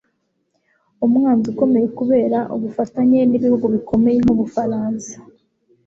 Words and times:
umwanzi 1.05 1.45
ukomeye 1.53 1.87
kubera 1.99 2.39
ubufatanye 2.55 3.19
n'ibihugu 3.29 3.65
bikomeye 3.75 4.17
nk'ubufaransa 4.23 5.11